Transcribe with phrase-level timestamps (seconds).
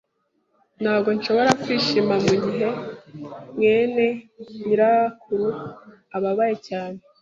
[0.81, 2.67] Ntabwo nshobora kwishima mugihe
[3.55, 4.05] mwene
[4.63, 5.47] nyirakuru
[6.17, 6.97] ababaye cyane.